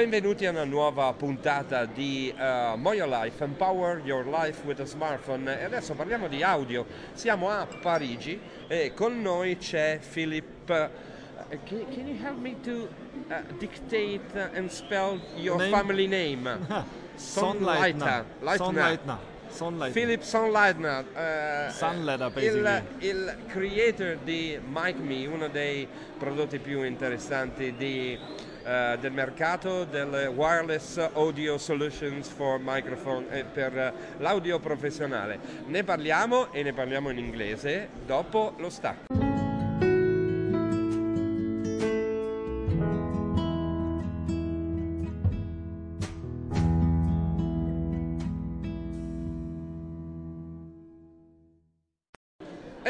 [0.00, 5.60] benvenuti a una nuova puntata di uh, Moyo Life, Empower Your Life with a Smartphone
[5.60, 6.86] e adesso parliamo di audio.
[7.12, 10.70] Siamo a Parigi e con noi c'è Philip.
[10.70, 12.88] Uh, can, can, you help me to
[13.28, 14.22] uh, dictate
[14.54, 15.70] and spell your name?
[15.70, 16.48] family name?
[17.16, 18.24] Sonleitner.
[18.56, 19.18] Sonleitner.
[19.50, 19.92] Sunlight.
[19.92, 28.16] Philip Sunlightner, eh, Sunletter, il, il, creator di MicMe, uno dei prodotti più interessanti di,
[28.62, 35.38] uh, del mercato delle wireless audio solutions for microphone eh, per l'audio professionale.
[35.66, 39.19] Ne parliamo e ne parliamo in inglese dopo lo stacco.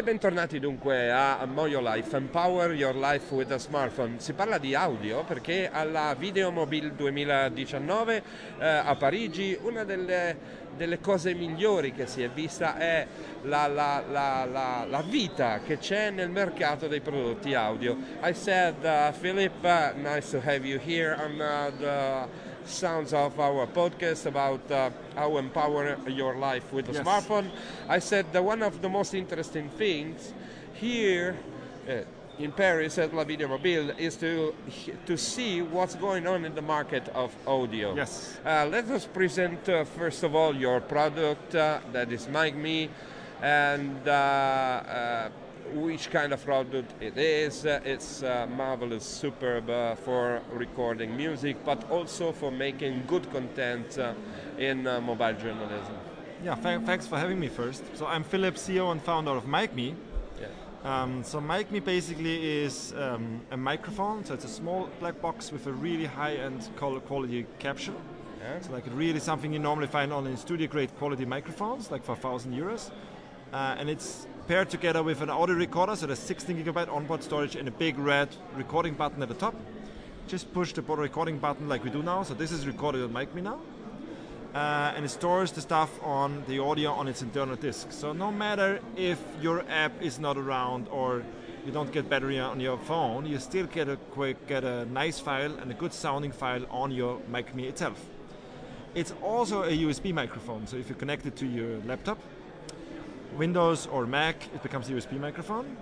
[0.01, 4.19] E bentornati dunque a Moyo Life, Empower Your Life with a Smartphone.
[4.19, 8.23] Si parla di audio perché alla Videomobile 2019
[8.61, 10.39] eh, a Parigi una delle,
[10.75, 13.06] delle, cose migliori che si è vista è
[13.43, 17.95] la, la, la, la vita che c'è nel mercato dei prodotti audio.
[18.23, 23.39] I said, uh, Philip, uh, nice to have you here on uh, the sounds of
[23.41, 27.03] our podcast about uh, how empower your life with a yes.
[27.06, 27.50] smartphone.
[27.89, 30.33] I said that one of the most interesting things
[30.75, 31.36] here
[31.88, 32.03] uh,
[32.38, 34.55] in Paris at La Video Mobile is to
[35.06, 37.94] to see what's going on in the market of audio.
[37.94, 38.38] Yes.
[38.44, 42.88] Uh, let us present uh, first of all your product uh, that is Mikme
[43.42, 45.28] and uh,
[45.75, 47.64] which kind of product it is.
[47.64, 53.98] Uh, it's uh, marvelous, superb uh, for recording music, but also for making good content
[53.98, 54.14] uh,
[54.58, 55.94] in uh, mobile journalism.
[56.44, 57.83] Yeah, th- thanks for having me first.
[57.97, 59.94] So I'm Philip, CEO and founder of Mikme.
[60.41, 60.47] Yeah.
[60.84, 64.25] Um, so Mikme basically is um, a microphone.
[64.25, 67.92] So it's a small black box with a really high-end quality capture.
[68.41, 68.60] Yeah.
[68.60, 72.54] So like really something you normally find only in studio-grade quality microphones, like for 1,000
[72.54, 72.91] euros.
[73.53, 77.56] Uh, and it's paired together with an audio recorder, so there's 16 gigabyte onboard storage
[77.56, 79.55] and a big red recording button at the top.
[80.28, 82.22] Just push the recording button like we do now.
[82.22, 83.60] So this is recorded on Mikme now.
[84.55, 87.91] Uh, and it stores the stuff on the audio on its internal disk.
[87.91, 91.25] So no matter if your app is not around or
[91.66, 95.19] you don't get battery on your phone, you still get a quick, get a nice
[95.19, 98.05] file and a good sounding file on your Mikme itself.
[98.94, 102.19] It's also a USB microphone, so if you connect it to your laptop,
[103.36, 105.76] Windows or Mac, it becomes a USB microphone.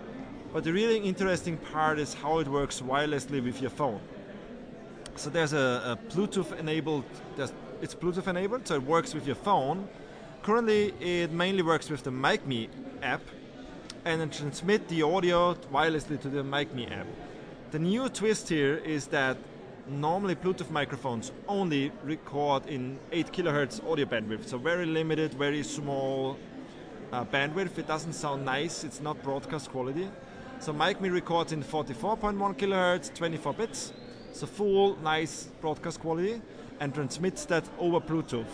[0.53, 4.01] But the really interesting part is how it works wirelessly with your phone.
[5.17, 7.05] So there's a, a Bluetooth enabled,
[7.83, 9.89] it's Bluetooth enabled, so it works with your phone.
[10.43, 12.69] Currently, it mainly works with the Mikme
[13.03, 13.23] app
[14.05, 17.07] and then transmit the audio wirelessly to the Mikme app.
[17.73, 19.37] The new twist here is that
[19.89, 26.39] normally Bluetooth microphones only record in 8 kilohertz audio bandwidth, so very limited, very small
[27.13, 27.79] uh, bandwidth.
[27.79, 28.85] It doesn't sound nice.
[28.85, 30.09] It's not broadcast quality.
[30.61, 33.93] So Mikme records in 44.1 kilohertz, 24 bits.
[34.33, 36.41] So full, nice broadcast quality,
[36.81, 38.47] and transmits that over Bluetooth.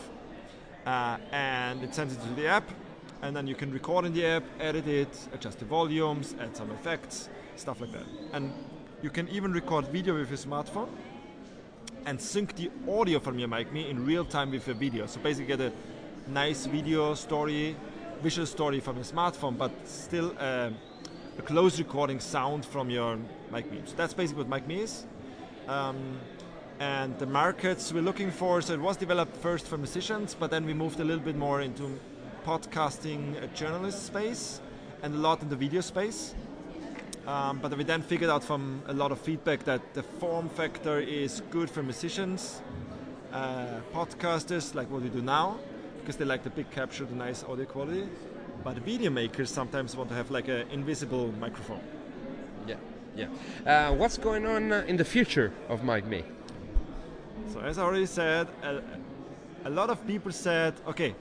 [0.86, 2.68] Uh, and it sends it to the app,
[3.22, 6.70] and then you can record in the app, edit it, adjust the volumes, add some
[6.70, 8.04] effects, stuff like that.
[8.32, 8.52] And
[9.02, 10.88] you can even record video with your smartphone
[12.06, 15.06] and sync the audio from your Mikme in real time with your video.
[15.06, 15.72] So basically, get a
[16.28, 17.76] nice video story
[18.24, 20.70] visual story from your smartphone, but still uh,
[21.38, 23.18] a close recording sound from your
[23.52, 23.86] Mikme.
[23.86, 25.04] So that's basically what Mikme is.
[25.68, 26.18] Um,
[26.80, 30.64] and the markets we're looking for, so it was developed first for musicians, but then
[30.64, 32.00] we moved a little bit more into
[32.46, 34.62] podcasting a journalist space
[35.02, 36.34] and a lot in the video space.
[37.26, 40.98] Um, but we then figured out from a lot of feedback that the form factor
[40.98, 42.62] is good for musicians,
[43.34, 45.58] uh, podcasters, like what we do now,
[46.04, 48.06] because they like the big capture, the nice audio quality.
[48.62, 51.80] But video makers sometimes want to have like an invisible microphone.
[52.66, 52.76] Yeah,
[53.16, 53.28] yeah.
[53.66, 56.22] Uh, what's going on uh, in the future of Mikme?
[57.54, 58.82] So as I already said, a,
[59.64, 61.14] a lot of people said, okay,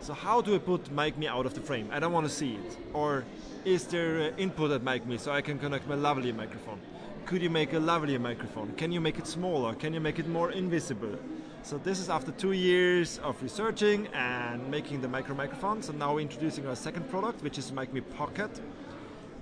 [0.00, 1.88] so how do I put Mikme out of the frame?
[1.90, 2.76] I don't want to see it.
[2.92, 3.24] Or
[3.64, 6.80] is there uh, input at Mikme so I can connect my lavalier microphone?
[7.24, 8.72] Could you make a lavalier microphone?
[8.74, 9.74] Can you make it smaller?
[9.74, 11.18] Can you make it more invisible?
[11.64, 15.80] So this is after two years of researching and making the micro microphone.
[15.80, 18.60] So now we're introducing our second product, which is Mikme Pocket.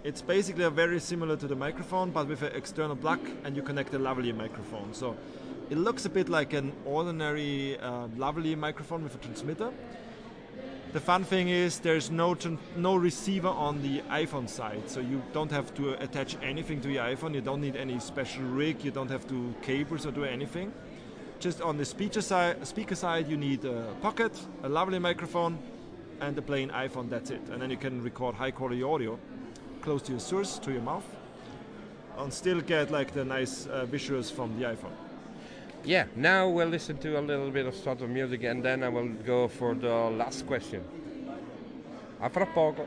[0.04, 3.94] It's basically very similar to the microphone, but with an external plug, and you connect
[3.94, 4.92] a lavalier microphone.
[4.92, 5.16] So
[5.70, 9.72] it looks a bit like an ordinary uh, lavalier microphone with a transmitter.
[10.92, 12.36] The fun thing is there's no
[12.76, 17.04] no receiver on the iPhone side, so you don't have to attach anything to your
[17.04, 17.34] iPhone.
[17.34, 18.84] You don't need any special rig.
[18.84, 20.72] You don't have to cables or do anything
[21.40, 24.32] just on the speaker side, speaker side, you need a pocket,
[24.62, 25.58] a lavalier microphone,
[26.20, 27.08] and a plain iPhone.
[27.08, 27.40] That's it.
[27.50, 29.18] And then you can record high quality audio
[29.80, 31.06] close to your source, to your mouth,
[32.18, 34.92] and still get like the nice uh, visuals from the iPhone.
[35.82, 38.90] Yeah, now we'll listen to a little bit of sort of music and then I
[38.90, 40.84] will go for the last question.
[42.20, 42.86] A fra poco.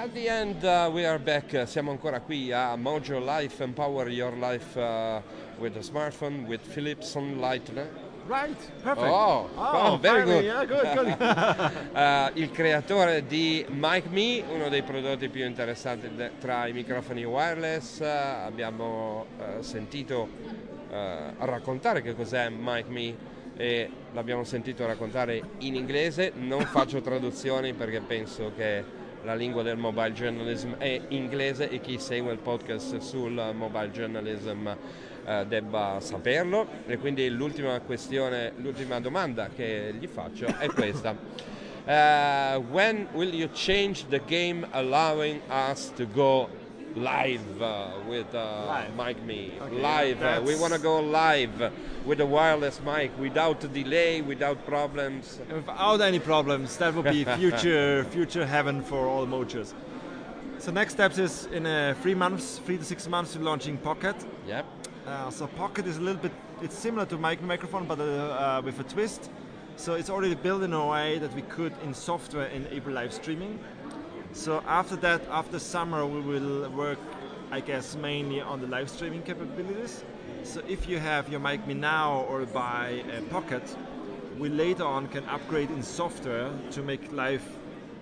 [0.00, 4.08] At the end uh, we are back, uh, siamo ancora qui a Mojo Life, Empower
[4.08, 5.20] Your Life uh,
[5.58, 7.86] with a smartphone with Philips Sunlightner.
[8.26, 9.06] Right, perfect.
[9.06, 10.40] Oh, oh, very finally.
[10.40, 10.44] good.
[10.44, 11.92] Yeah, good, good.
[11.94, 17.24] Uh, il creatore di Mic Me, uno dei prodotti più interessanti de- tra i microfoni
[17.24, 17.98] wireless.
[17.98, 19.26] Uh, abbiamo
[19.58, 20.28] sentito
[21.40, 23.14] raccontare che cos'è Mic Me
[23.54, 26.32] e l'abbiamo sentito raccontare in inglese.
[26.36, 31.98] Non faccio traduzioni perché penso che la lingua del mobile journalism è inglese e chi
[31.98, 34.68] segue il podcast sul mobile journalism
[35.24, 41.58] eh, debba saperlo e quindi l'ultima questione, l'ultima domanda che gli faccio è questa.
[41.86, 46.48] Uh, when will you change the game allowing us to go
[46.96, 48.92] live uh, with uh, Live.
[48.96, 49.60] Mikme?
[49.60, 50.22] Okay, live.
[50.22, 51.72] Uh, we want to go live
[52.04, 55.38] with a wireless mic without delay, without problems.
[55.52, 59.74] Without any problems, that would be future future heaven for all mojos.
[60.58, 64.16] So next steps is in uh, three months, three to six months, we're launching Pocket.
[64.46, 64.66] Yep.
[65.06, 68.62] Uh, so Pocket is a little bit, it's similar to mic microphone, but uh, uh,
[68.62, 69.30] with a twist.
[69.76, 73.58] So it's already built in a way that we could, in software, enable live streaming.
[74.32, 76.98] So after that, after summer, we will work,
[77.50, 80.04] I guess, mainly on the live streaming capabilities.
[80.44, 83.62] So if you have your Mikme Now or buy a Pocket,
[84.38, 87.42] we later on can upgrade in software to make live,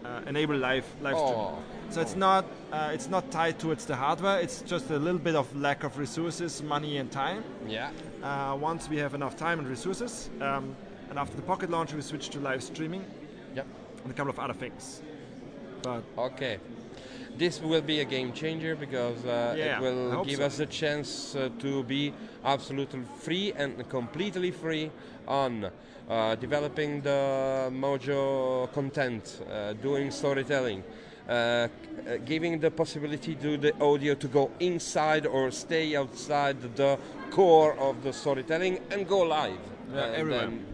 [0.05, 1.27] uh, enable live live Oh.
[1.27, 1.65] streaming.
[1.91, 4.39] So it's not uh, it's not tied towards the hardware.
[4.41, 7.43] It's just a little bit of lack of resources, money, and time.
[7.67, 7.91] Yeah.
[8.23, 10.77] Uh, once we have enough time and resources, um,
[11.09, 13.05] and after the Pocket launch, we switch to live streaming
[13.57, 13.67] Yep.
[14.05, 15.01] and a couple of other things.
[15.83, 16.59] But Okay.
[17.37, 20.47] This will be a game changer because uh, Yeah, it will give so.
[20.47, 22.13] us a chance uh, to be
[22.45, 24.91] absolutely free and completely free
[25.29, 25.71] on
[26.09, 30.83] uh, developing the Mojo content, uh, doing storytelling,
[31.29, 31.69] uh,
[32.25, 36.99] giving the possibility to the audio to go inside or stay outside the
[37.31, 39.61] core of the storytelling and go live.
[39.95, 40.65] Yeah, And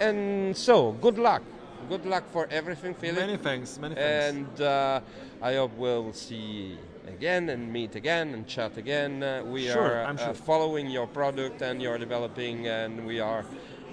[0.00, 1.42] and so, good luck.
[1.88, 3.16] Good luck for everything, Philip.
[3.16, 4.38] many thanks, many thanks.
[4.38, 5.00] And uh,
[5.42, 6.78] I hope we'll see
[7.08, 9.22] again and meet again and chat again.
[9.22, 10.34] Uh, we Sure, are uh, sure.
[10.34, 13.44] following your product and you're developing, and we are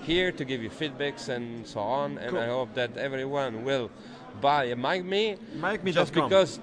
[0.03, 2.17] here to give you feedbacks and so on.
[2.19, 2.39] And Cool.
[2.39, 3.89] I hope that everyone will
[4.41, 5.37] buy a Mic Me.
[5.55, 5.93] Mikme.com.
[5.93, 6.59] Just because,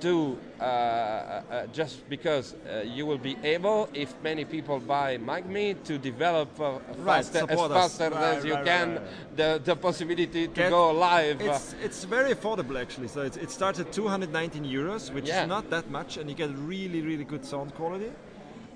[0.00, 5.82] to uh, uh, just because uh, you will be able, if many people buy Mikme,
[5.84, 9.00] to develop uh, Right, faster, as faster Right, as you right, can.
[9.36, 11.40] The, the possibility to Get- go live.
[11.40, 13.08] uh, It's it's very affordable actually.
[13.08, 15.42] So it's, it starts at 219 euros, which Yeah.
[15.42, 18.10] is not that much, and you get really really good sound quality.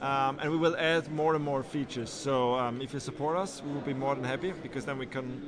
[0.03, 2.11] Um, and we will add more and more features.
[2.11, 5.07] So um, if you support us, we will be more than happy because then we
[5.07, 5.41] can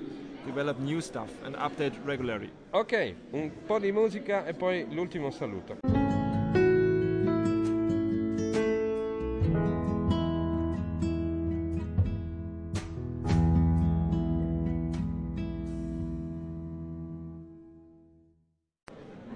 [0.47, 2.51] develop new stuff and update regularly.
[2.73, 5.79] Ok, un po' di musica e poi l'ultimo saluto.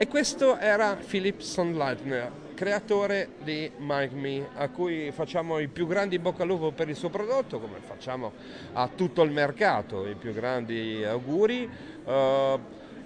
[0.00, 6.16] E questo era Philip Sandleitner, creatore di Mic Me, a cui facciamo i più grandi
[6.16, 8.32] in bocca al lupo per il suo prodotto, come facciamo
[8.72, 11.70] a tutto il mercato, i più grandi auguri.
[12.04, 12.58] Uh,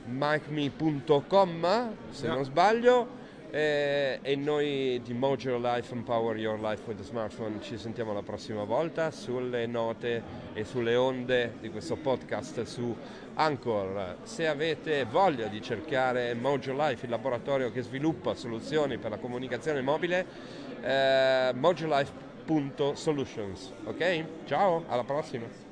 [0.04, 2.34] MicMe.com, se Yeah.
[2.34, 3.20] non sbaglio.
[3.54, 8.22] E, e noi di Mojo Life Empower Your Life with a Smartphone ci sentiamo la
[8.22, 10.22] prossima volta sulle note
[10.54, 12.96] e sulle onde di questo podcast su
[13.34, 14.16] Anchor.
[14.22, 19.82] Se avete voglia di cercare Mojo Life, il laboratorio che sviluppa soluzioni per la comunicazione
[19.82, 20.24] mobile,
[20.80, 23.70] eh, mojolife.solutions.
[23.84, 24.24] Ok?
[24.46, 25.71] Ciao, alla prossima.